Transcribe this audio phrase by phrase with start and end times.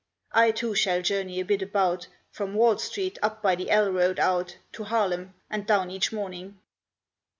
[0.31, 3.91] I too shall journey a bit about, From Wall Street up by the L.
[3.91, 6.59] Road out To Harlem, and down each morning."